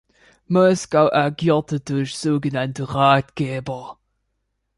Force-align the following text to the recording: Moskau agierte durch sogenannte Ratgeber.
Moskau 0.47 1.09
agierte 1.13 1.79
durch 1.79 2.17
sogenannte 2.17 2.91
Ratgeber. 2.91 3.99